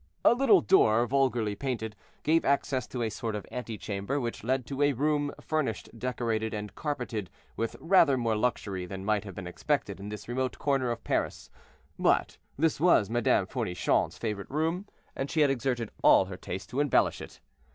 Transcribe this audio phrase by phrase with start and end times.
[0.25, 4.81] A little door, vulgarly painted, gave access to a sort of antechamber, which led to
[4.81, 9.99] a room, furnished, decorated, and carpeted with rather more luxury than might have been expected
[9.99, 11.51] in this remote corner of Paris;
[11.99, 16.79] but this was Madame Fournichon's favorite room and she had exerted all her taste to
[16.79, 17.39] embellish it.